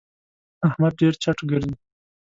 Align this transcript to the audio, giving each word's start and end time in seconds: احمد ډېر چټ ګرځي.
احمد 0.67 0.93
ډېر 0.99 1.13
چټ 1.23 1.37
ګرځي. 1.51 1.75